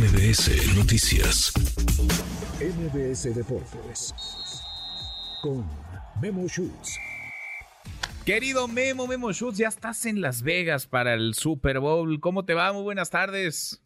[0.00, 1.52] MBS Noticias.
[2.58, 4.14] MBS Deportes.
[5.42, 5.66] Con
[6.22, 6.98] Memo Schutz.
[8.24, 12.18] Querido Memo, Memo Schutz, ya estás en Las Vegas para el Super Bowl.
[12.18, 12.72] ¿Cómo te va?
[12.72, 13.84] Muy buenas tardes.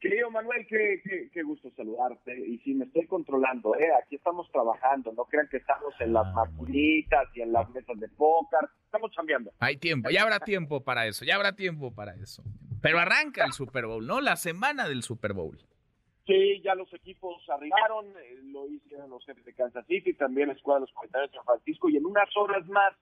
[0.00, 1.00] Querido Manuel, qué,
[1.32, 2.36] qué, gusto saludarte.
[2.36, 3.90] Y si me estoy controlando, ¿eh?
[4.02, 5.12] aquí estamos trabajando.
[5.12, 8.68] No crean que estamos en las ah, maquinitas y en las mesas de póker.
[8.86, 9.52] Estamos cambiando.
[9.60, 12.42] Hay tiempo, ya habrá tiempo para eso, ya habrá tiempo para eso.
[12.84, 14.20] Pero arranca el Super Bowl, ¿no?
[14.20, 15.58] La semana del Super Bowl.
[16.26, 20.52] Sí, ya los equipos arribaron, eh, lo hicieron los jefes de Kansas City, también la
[20.52, 22.92] escuadra de los comentarios de San Francisco, y en unas horas más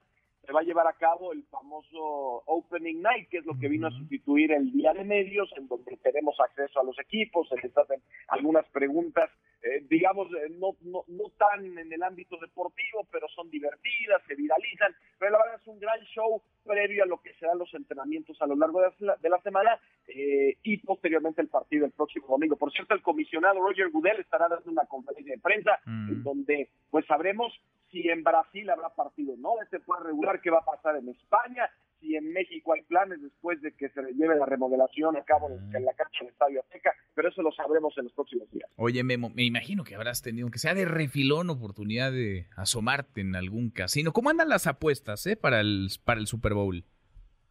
[0.44, 3.86] se va a llevar a cabo el famoso Opening Night, que es lo que vino
[3.86, 7.76] a sustituir el día de medios, en donde tenemos acceso a los equipos, se les
[7.76, 9.30] hacen algunas preguntas,
[9.62, 14.34] eh, digamos, eh, no, no, no tan en el ámbito deportivo, pero son divertidas, se
[14.34, 18.40] viralizan, pero la verdad es un gran show previo a lo que serán los entrenamientos
[18.42, 19.78] a lo largo de la, de la semana
[20.08, 22.56] eh, y posteriormente el partido el próximo domingo.
[22.56, 26.22] Por cierto, el comisionado Roger Goodell estará dando una conferencia de prensa en mm.
[26.24, 27.52] donde pues sabremos
[27.92, 31.70] si en Brasil habrá partido no este puede regular qué va a pasar en España,
[32.00, 35.84] si en México hay planes después de que se lleve la remodelación a cabo en,
[35.84, 38.68] la cancha del Estadio Azteca, pero eso lo sabremos en los próximos días.
[38.76, 43.36] Oye, Memo, me imagino que habrás tenido, que sea de refilón, oportunidad de asomarte en
[43.36, 44.12] algún casino.
[44.12, 46.84] ¿Cómo andan las apuestas eh, para, el, para el Super Bowl?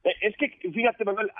[0.03, 1.31] Eh, es que, fíjate, Manuel,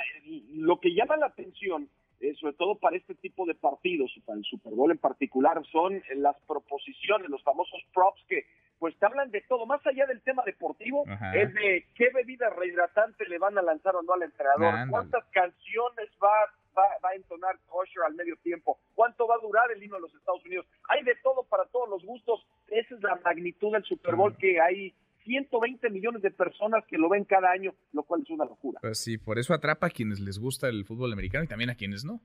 [0.54, 1.90] lo que llama la atención
[2.22, 6.04] eh, sobre todo para este tipo de partidos, para el Super Bowl en particular, son
[6.18, 8.46] las proposiciones, los famosos props que
[8.82, 13.30] pues te hablan de todo, más allá del tema deportivo, es de qué bebida rehidratante
[13.30, 16.32] le van a lanzar o no al entrenador, cuántas canciones va,
[16.76, 20.16] va, a entonar Kosher al medio tiempo, cuánto va a durar el himno de los
[20.16, 20.66] Estados Unidos.
[20.90, 24.60] Hay de todo para todos los gustos, esa es la magnitud del Super Bowl que
[24.60, 28.80] hay 120 millones de personas que lo ven cada año, lo cual es una locura.
[28.82, 31.76] Pues sí, por eso atrapa a quienes les gusta el fútbol americano y también a
[31.76, 32.20] quienes no.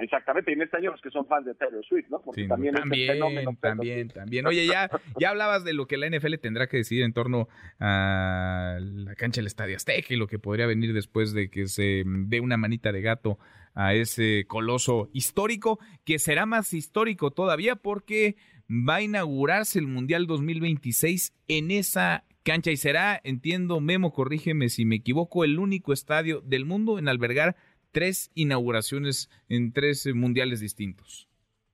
[0.00, 2.20] Exactamente, y en este año los que son fans de Taylor Swift, ¿no?
[2.22, 3.18] Porque también, también,
[3.60, 4.46] también, también.
[4.46, 7.48] Oye, ya, ya hablabas de lo que la NFL tendrá que decidir en torno
[7.80, 12.04] a la cancha del Estadio Azteca y lo que podría venir después de que se
[12.06, 13.38] dé una manita de gato
[13.74, 18.36] a ese coloso histórico, que será más histórico todavía porque
[18.70, 24.84] va a inaugurarse el Mundial 2026 en esa cancha y será, entiendo, Memo, corrígeme si
[24.84, 27.56] me equivoco, el único estadio del mundo en albergar
[27.96, 31.30] tres inauguraciones en tres mundiales distintos.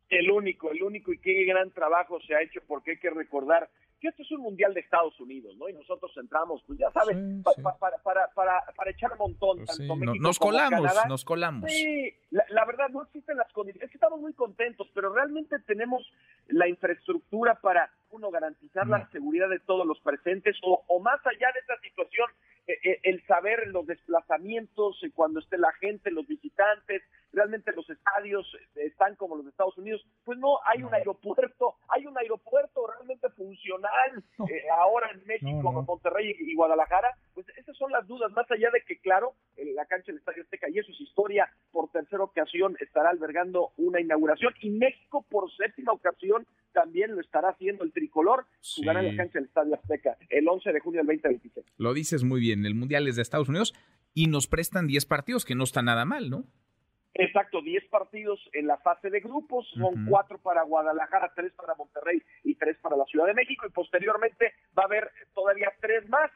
[0.09, 3.69] El único, el único y qué gran trabajo se ha hecho porque hay que recordar
[4.01, 5.69] que esto es un mundial de Estados Unidos, ¿no?
[5.69, 7.17] Y nosotros entramos, pues ya sabes,
[7.81, 8.29] para, para,
[8.77, 9.65] para, echar montón.
[9.65, 9.81] Pues
[10.21, 11.73] nos colamos, nos colamos.
[11.73, 16.09] Sí, la, verdad no existen las condiciones, es que estamos muy contentos, pero realmente tenemos
[16.47, 21.49] la infraestructura para, uno, garantizar la seguridad de todos los presentes o, o más allá
[21.53, 26.27] de esta situación, eh, eh, el saber los desplazamientos, eh, cuando esté la gente, los
[26.27, 27.03] visitantes,
[27.33, 28.47] realmente los estadios
[28.77, 33.31] están como los de Estados Unidos, pues no, hay un aeropuerto, hay un aeropuerto realmente
[33.31, 34.23] funcional
[34.79, 39.01] ahora en México, Monterrey y Guadalajara, pues esas son las dudas, más allá de que,
[39.01, 43.71] claro, la cancha del Estadio Azteca, y eso es historia, por tercera ocasión estará albergando
[43.79, 48.47] una inauguración, y México por séptima ocasión también lo estará haciendo el tricolor,
[48.77, 51.67] jugará en la cancha del Estadio Azteca el 11 de junio del 2026.
[51.79, 53.75] Lo dices muy bien, el Mundial es de Estados Unidos
[54.15, 56.45] y nos prestan 10 partidos, que no está nada mal, ¿no?
[57.15, 62.23] Exacto, 10 partidos en la fase de grupos, son cuatro para Guadalajara, tres para Monterrey
[62.43, 66.31] y tres para la Ciudad de México y posteriormente va a haber todavía tres más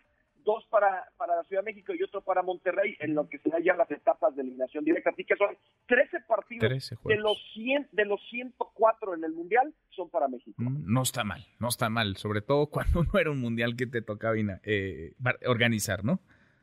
[0.46, 3.50] dos para, para la Ciudad de México y otro para Monterrey, en lo que se
[3.62, 5.10] ya las etapas de eliminación directa.
[5.10, 5.58] Así que son 13
[6.58, 10.54] partidos de los 100, de los 104 en el Mundial son para México.
[10.58, 13.86] Mm, no está mal, no está mal, sobre todo cuando no era un Mundial que
[13.86, 14.34] te tocaba
[14.64, 15.14] eh,
[15.46, 16.20] organizar, ¿no?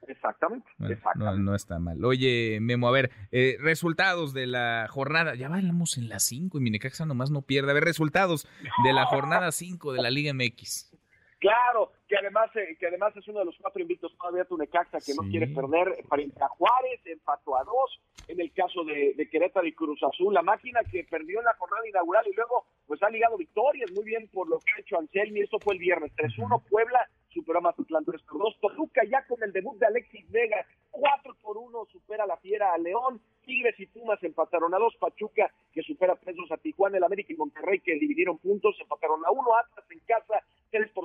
[0.07, 0.67] Exactamente,
[1.15, 2.03] No, está mal.
[2.03, 5.35] Oye, Memo, a ver, eh, resultados de la jornada.
[5.35, 7.71] Ya vamos en la 5 y Minecaxa nomás no pierde.
[7.71, 8.47] A ver, resultados
[8.83, 10.91] de la jornada 5 de la Liga MX.
[11.39, 15.15] Claro, que además eh, que además es uno de los cuatro invictos todavía Tunecaxa que
[15.15, 19.65] no quiere perder frente a Juárez, empató a dos, en el caso de, de, Querétaro
[19.65, 23.09] y Cruz Azul, la máquina que perdió en la jornada inaugural y luego pues ha
[23.09, 26.61] ligado victorias, muy bien por lo que ha hecho Anselmi, esto fue el viernes, 3-1
[26.69, 30.67] Puebla superó a Mazatlán 3 por 2, Toluca ya con el debut de Alexis Vega,
[30.91, 35.51] 4 por 1 supera la fiera a León, Tigres y Pumas empataron a dos, Pachuca
[35.73, 39.49] que supera pesos a Tijuana, el América y Monterrey que dividieron puntos, empataron a uno,
[39.57, 40.32] Atlas en casa 3 por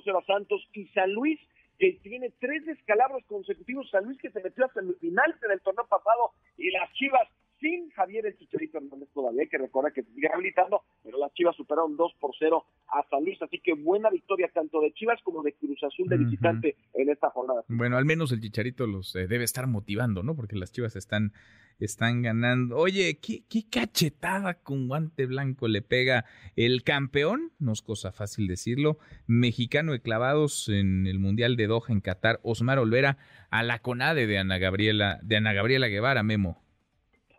[0.09, 1.39] 0 a Santos y San Luis
[1.79, 5.87] que tiene tres descalabros consecutivos, San Luis que se metió hasta el final del torneo
[5.87, 7.29] pasado y las Chivas
[7.61, 11.33] sin Javier el Chicharito Hernández todavía, hay que recordar que se sigue rehabilitando, pero las
[11.35, 13.41] Chivas superaron 2 por 0 a San Luis.
[13.43, 17.31] Así que buena victoria tanto de Chivas como de Cruz Azul de visitante en esta
[17.31, 17.65] jornada.
[17.69, 20.35] Bueno, al menos el Chicharito los eh, debe estar motivando, ¿no?
[20.35, 21.33] Porque las Chivas están,
[21.79, 22.77] están ganando.
[22.77, 26.25] Oye, ¿qué, ¿qué, cachetada con guante blanco le pega
[26.57, 31.89] el campeón, no es cosa fácil decirlo, mexicano de clavados en el Mundial de Doha
[31.89, 33.19] en Qatar, Osmar Olvera,
[33.51, 36.68] a la CONADE de Ana Gabriela, de Ana Gabriela Guevara, Memo.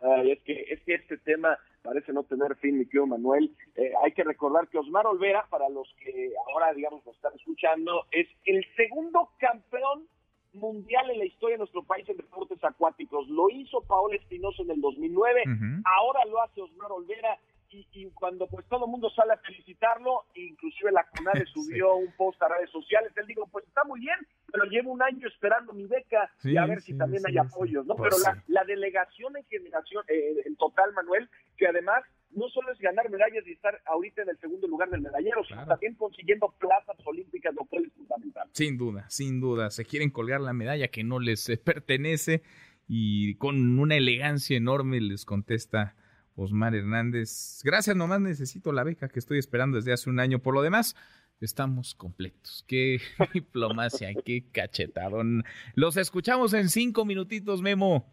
[0.00, 3.54] Ay, es que, es que este tema parece no tener fin, mi querido Manuel.
[3.76, 8.06] Eh, hay que recordar que Osmar Olvera, para los que ahora, digamos, lo están escuchando,
[8.10, 10.06] es el segundo campeón
[10.52, 13.28] mundial en la historia de nuestro país en deportes acuáticos.
[13.28, 15.42] Lo hizo Paola Espinosa en el 2009,
[15.84, 17.38] ahora lo hace Osmar Olvera
[17.72, 22.42] y, cuando pues todo el mundo sale a felicitarlo, inclusive la CONADE subió un post
[22.42, 24.16] a redes sociales, él dijo, pues está muy bien,
[24.50, 27.94] pero llevo un año esperando mi beca y a ver si también hay apoyos, ¿no?
[27.94, 32.78] Pues pero la, delegación en generación, eh, en total, Manuel, que además no solo es
[32.78, 36.96] ganar medallas y estar ahorita en el segundo lugar del medallero, sino también consiguiendo plazas
[37.04, 38.48] olímpicas, lo cual es fundamental.
[38.52, 42.42] Sin duda, sin duda, se quieren colgar la medalla que no les eh, pertenece
[42.86, 45.96] y con una elegancia enorme les contesta
[46.40, 47.60] Osmar Hernández.
[47.64, 50.38] Gracias, nomás necesito la beca que estoy esperando desde hace un año.
[50.38, 50.96] Por lo demás,
[51.40, 52.64] estamos completos.
[52.66, 53.00] Qué
[53.34, 55.44] diplomacia, qué cachetadón.
[55.74, 58.06] Los escuchamos en cinco minutitos, Memo.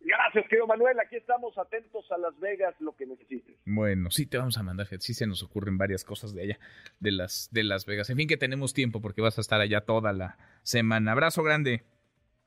[0.00, 0.98] Gracias, querido Manuel.
[1.00, 3.56] Aquí estamos atentos a Las Vegas, lo que necesites.
[3.66, 6.58] Bueno, sí te vamos a mandar, sí se nos ocurren varias cosas de allá,
[7.00, 8.08] de las, de Las Vegas.
[8.10, 11.12] En fin, que tenemos tiempo porque vas a estar allá toda la semana.
[11.12, 11.84] Abrazo grande.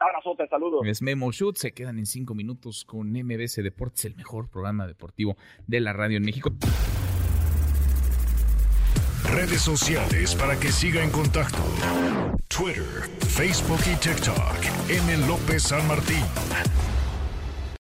[0.03, 0.81] Abrazote, saludos.
[0.85, 5.38] Es Memo Shoot, se quedan en cinco minutos con MBC Deportes, el mejor programa deportivo
[5.67, 6.51] de la radio en México.
[9.31, 11.59] Redes sociales para que siga en contacto:
[12.47, 12.83] Twitter,
[13.19, 14.89] Facebook y TikTok.
[14.89, 15.27] M.
[15.27, 16.23] López San Martín.